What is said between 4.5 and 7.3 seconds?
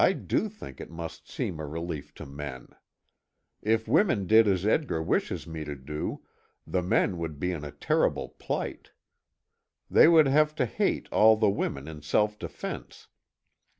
Edgar wishes me to do, the men